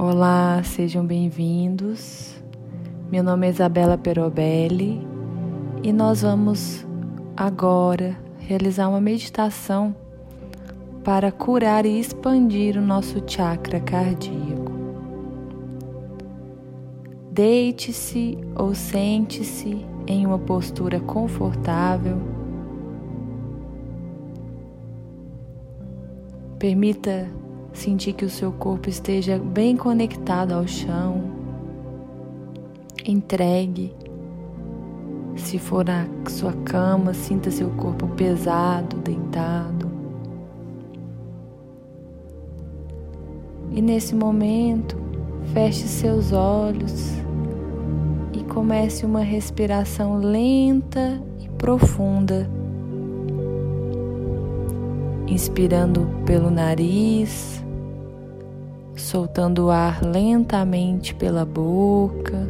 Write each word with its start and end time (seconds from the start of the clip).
Olá, 0.00 0.62
sejam 0.62 1.04
bem-vindos. 1.04 2.40
Meu 3.10 3.20
nome 3.24 3.48
é 3.48 3.50
Isabela 3.50 3.98
Perobelli 3.98 5.04
e 5.82 5.92
nós 5.92 6.22
vamos 6.22 6.86
agora 7.36 8.16
realizar 8.38 8.88
uma 8.88 9.00
meditação 9.00 9.92
para 11.02 11.32
curar 11.32 11.84
e 11.84 11.98
expandir 11.98 12.76
o 12.76 12.80
nosso 12.80 13.20
chakra 13.26 13.80
cardíaco. 13.80 14.70
Deite-se 17.32 18.38
ou 18.54 18.76
sente-se 18.76 19.84
em 20.06 20.24
uma 20.24 20.38
postura 20.38 21.00
confortável. 21.00 22.18
Permita 26.56 27.28
sentir 27.78 28.12
que 28.12 28.24
o 28.24 28.30
seu 28.30 28.50
corpo 28.50 28.88
esteja 28.88 29.38
bem 29.38 29.76
conectado 29.76 30.52
ao 30.52 30.66
chão. 30.66 31.22
Entregue. 33.06 33.94
Se 35.36 35.58
for 35.58 35.84
na 35.84 36.06
sua 36.28 36.52
cama, 36.64 37.14
sinta 37.14 37.50
seu 37.50 37.70
corpo 37.70 38.08
pesado, 38.08 38.96
deitado. 38.96 39.88
E 43.70 43.80
nesse 43.80 44.14
momento, 44.14 44.96
feche 45.54 45.86
seus 45.86 46.32
olhos 46.32 47.12
e 48.32 48.42
comece 48.42 49.06
uma 49.06 49.20
respiração 49.20 50.16
lenta 50.18 51.22
e 51.40 51.48
profunda. 51.50 52.50
Inspirando 55.28 56.08
pelo 56.26 56.50
nariz, 56.50 57.62
soltando 59.00 59.66
o 59.66 59.70
ar 59.70 60.02
lentamente 60.02 61.14
pela 61.14 61.44
boca. 61.44 62.48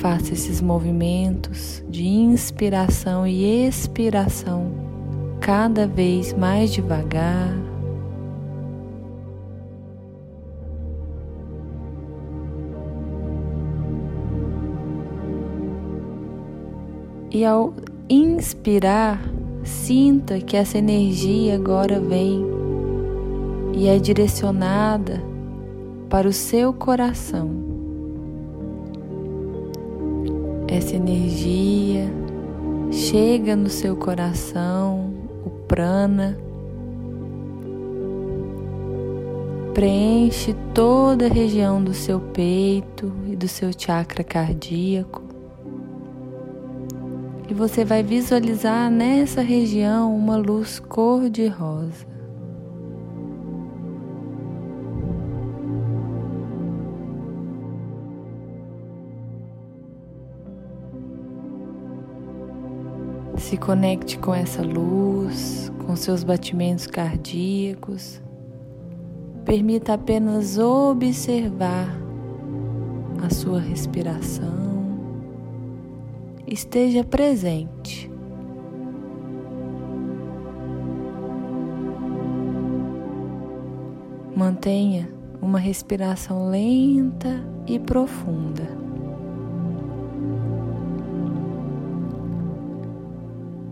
Faça 0.00 0.32
esses 0.32 0.60
movimentos 0.60 1.82
de 1.88 2.06
inspiração 2.06 3.26
e 3.26 3.66
expiração 3.66 4.70
cada 5.40 5.86
vez 5.86 6.32
mais 6.32 6.72
devagar. 6.72 7.54
E 17.30 17.44
ao 17.44 17.74
inspirar, 18.08 19.20
sinta 19.64 20.38
que 20.38 20.56
essa 20.56 20.78
energia 20.78 21.56
agora 21.56 21.98
vem 21.98 22.63
e 23.76 23.88
é 23.88 23.98
direcionada 23.98 25.20
para 26.08 26.28
o 26.28 26.32
seu 26.32 26.72
coração. 26.72 27.50
Essa 30.68 30.94
energia 30.96 32.10
chega 32.90 33.56
no 33.56 33.68
seu 33.68 33.96
coração, 33.96 35.12
o 35.44 35.50
prana, 35.50 36.38
preenche 39.74 40.54
toda 40.72 41.26
a 41.26 41.28
região 41.28 41.82
do 41.82 41.92
seu 41.92 42.20
peito 42.20 43.12
e 43.26 43.34
do 43.34 43.48
seu 43.48 43.70
chakra 43.76 44.22
cardíaco. 44.22 45.22
E 47.48 47.52
você 47.52 47.84
vai 47.84 48.02
visualizar 48.02 48.88
nessa 48.88 49.42
região 49.42 50.16
uma 50.16 50.36
luz 50.36 50.78
cor-de-rosa. 50.78 52.13
Se 63.44 63.58
conecte 63.58 64.18
com 64.18 64.34
essa 64.34 64.62
luz, 64.62 65.70
com 65.84 65.94
seus 65.94 66.24
batimentos 66.24 66.86
cardíacos. 66.86 68.22
Permita 69.44 69.92
apenas 69.92 70.56
observar 70.56 71.94
a 73.22 73.28
sua 73.28 73.60
respiração. 73.60 74.98
Esteja 76.46 77.04
presente. 77.04 78.10
Mantenha 84.34 85.06
uma 85.42 85.58
respiração 85.58 86.48
lenta 86.48 87.44
e 87.66 87.78
profunda. 87.78 88.83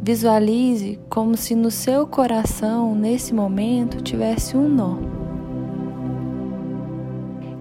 Visualize 0.04 0.98
como 1.08 1.36
se 1.36 1.54
no 1.54 1.70
seu 1.70 2.08
coração, 2.08 2.92
nesse 2.92 3.32
momento, 3.32 4.02
tivesse 4.02 4.56
um 4.56 4.68
nó. 4.68 4.96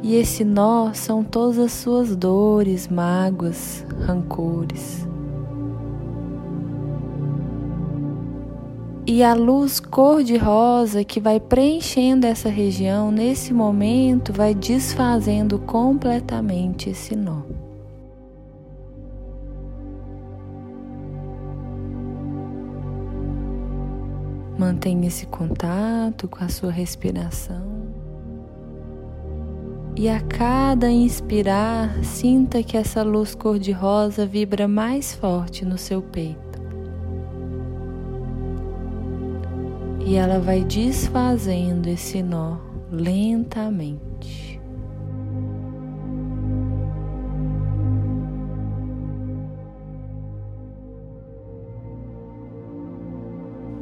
E 0.02 0.16
esse 0.16 0.44
nó 0.44 0.92
são 0.92 1.24
todas 1.24 1.60
as 1.60 1.72
suas 1.72 2.16
dores, 2.16 2.88
mágoas, 2.88 3.86
rancores. 4.08 5.08
E 9.06 9.22
a 9.22 9.36
luz 9.36 9.80
cor-de-rosa 9.80 11.04
que 11.04 11.20
vai 11.20 11.40
preenchendo 11.40 12.26
essa 12.26 12.50
região, 12.50 13.12
nesse 13.12 13.54
momento, 13.54 14.34
vai 14.34 14.56
desfazendo 14.56 15.60
completamente 15.60 16.90
esse 16.90 17.16
nó. 17.16 17.44
Mantenha 24.58 25.08
esse 25.08 25.26
contato 25.26 26.28
com 26.28 26.44
a 26.44 26.50
sua 26.50 26.72
respiração. 26.72 27.82
E 29.96 30.08
a 30.08 30.20
cada 30.22 30.90
inspirar, 30.90 32.04
sinta 32.04 32.64
que 32.64 32.78
essa 32.78 33.04
luz 33.04 33.36
cor-de-rosa 33.36 34.26
vibra 34.26 34.68
mais 34.68 35.14
forte 35.14 35.66
no 35.66 35.78
seu 35.78 36.02
peito. 36.02 36.62
E 40.06 40.16
ela 40.16 40.40
vai 40.40 40.64
desfazendo 40.64 41.88
esse 41.88 42.24
nó 42.24 42.58
lentamente. 42.92 44.51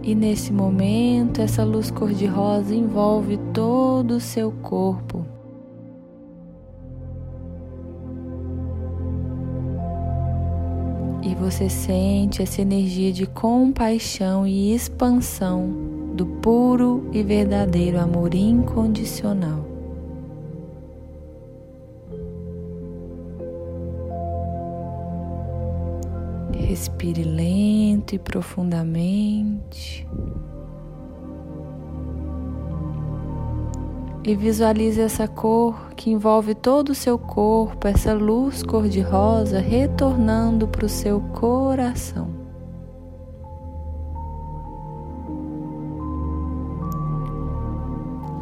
E 0.09 0.15
nesse 0.15 0.51
momento, 0.51 1.39
essa 1.39 1.63
luz 1.63 1.91
cor-de-rosa 1.91 2.73
envolve 2.73 3.37
todo 3.53 4.15
o 4.15 4.19
seu 4.19 4.51
corpo. 4.51 5.23
E 11.21 11.35
você 11.35 11.69
sente 11.69 12.41
essa 12.41 12.59
energia 12.59 13.13
de 13.13 13.27
compaixão 13.27 14.47
e 14.47 14.73
expansão 14.73 15.69
do 16.15 16.25
puro 16.25 17.07
e 17.13 17.21
verdadeiro 17.21 17.99
amor 17.99 18.33
incondicional. 18.33 19.68
Respire 26.69 27.23
lento 27.23 28.13
e 28.13 28.19
profundamente. 28.19 30.07
E 34.23 34.35
visualize 34.35 35.01
essa 35.01 35.27
cor 35.27 35.89
que 35.95 36.11
envolve 36.11 36.53
todo 36.53 36.89
o 36.89 36.93
seu 36.95 37.17
corpo, 37.17 37.87
essa 37.87 38.13
luz 38.13 38.61
cor-de-rosa 38.61 39.59
retornando 39.59 40.67
para 40.67 40.85
o 40.85 40.89
seu 40.89 41.19
coração. 41.33 42.29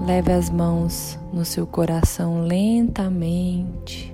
Leve 0.05 0.33
as 0.33 0.49
mãos 0.49 1.17
no 1.31 1.45
seu 1.45 1.65
coração 1.65 2.41
lentamente 2.41 4.13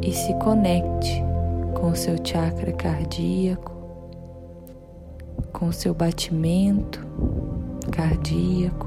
e 0.00 0.12
se 0.12 0.32
conecte 0.34 1.31
com 1.82 1.96
seu 1.96 2.14
chakra 2.24 2.72
cardíaco, 2.72 3.72
com 5.52 5.72
seu 5.72 5.92
batimento 5.92 7.04
cardíaco 7.90 8.86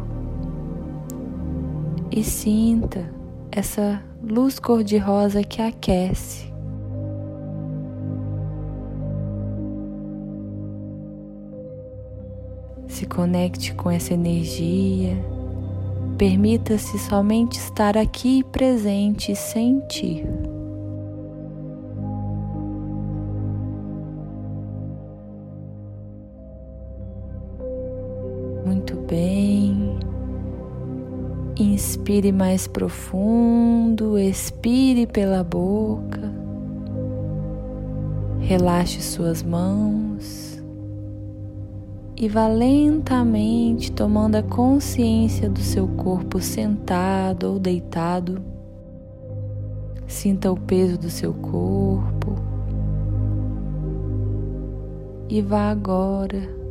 e 2.09 2.23
sinta 2.23 3.13
essa 3.51 4.01
luz 4.23 4.59
cor-de-rosa 4.59 5.43
que 5.43 5.61
aquece. 5.61 6.49
Se 12.87 13.05
conecte 13.05 13.75
com 13.75 13.91
essa 13.91 14.13
energia 14.13 15.17
Permita-se 16.17 16.97
somente 16.97 17.59
estar 17.59 17.97
aqui 17.97 18.41
presente 18.45 19.33
e 19.33 19.35
sentir. 19.35 20.54
Bem. 29.15 29.97
Inspire 31.57 32.33
mais 32.33 32.67
profundo, 32.67 34.19
expire 34.19 35.07
pela 35.07 35.41
boca. 35.41 36.33
Relaxe 38.41 39.01
suas 39.01 39.41
mãos 39.41 40.61
e 42.17 42.27
vá 42.27 42.47
lentamente 42.47 43.91
tomando 43.91 44.35
a 44.35 44.43
consciência 44.43 45.49
do 45.49 45.61
seu 45.61 45.87
corpo 45.87 46.41
sentado 46.41 47.53
ou 47.53 47.59
deitado. 47.59 48.41
Sinta 50.07 50.51
o 50.51 50.59
peso 50.59 50.99
do 50.99 51.09
seu 51.09 51.33
corpo 51.33 52.35
e 55.29 55.41
vá 55.41 55.71
agora 55.71 56.64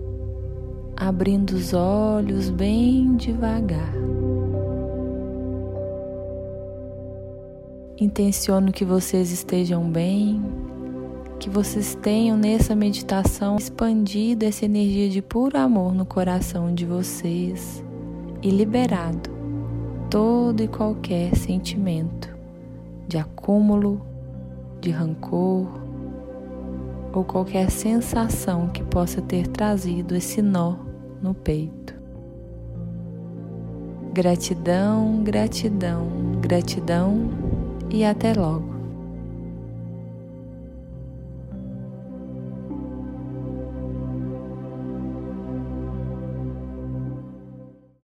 abrindo 1.06 1.50
os 1.50 1.74
olhos 1.74 2.48
bem 2.48 3.14
devagar. 3.16 3.92
Intenciono 8.00 8.72
que 8.72 8.86
vocês 8.86 9.30
estejam 9.30 9.84
bem, 9.90 10.42
que 11.38 11.50
vocês 11.50 11.94
tenham 11.94 12.38
nessa 12.38 12.74
meditação 12.74 13.56
expandido 13.56 14.46
essa 14.46 14.64
energia 14.64 15.10
de 15.10 15.20
puro 15.20 15.58
amor 15.58 15.94
no 15.94 16.06
coração 16.06 16.74
de 16.74 16.86
vocês 16.86 17.84
e 18.42 18.48
liberado 18.48 19.30
todo 20.08 20.62
e 20.62 20.68
qualquer 20.68 21.36
sentimento 21.36 22.34
de 23.06 23.18
acúmulo, 23.18 24.00
de 24.80 24.90
rancor 24.90 25.68
ou 27.12 27.24
qualquer 27.24 27.70
sensação 27.70 28.68
que 28.68 28.82
possa 28.82 29.20
ter 29.20 29.46
trazido 29.48 30.16
esse 30.16 30.40
nó 30.40 30.83
no 31.24 31.32
peito. 31.32 31.94
Gratidão, 34.12 35.24
gratidão, 35.24 36.06
gratidão 36.38 37.30
e 37.90 38.04
até 38.04 38.34
logo. 38.34 38.73